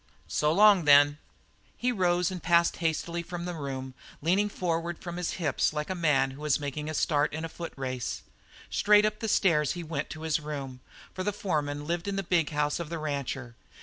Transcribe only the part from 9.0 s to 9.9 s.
up the stairs he